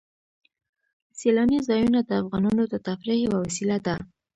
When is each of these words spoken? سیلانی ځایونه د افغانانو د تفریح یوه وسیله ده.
سیلانی 1.19 1.59
ځایونه 1.67 1.99
د 2.03 2.09
افغانانو 2.21 2.63
د 2.67 2.75
تفریح 2.87 3.17
یوه 3.25 3.37
وسیله 3.45 3.77
ده. 3.85 3.95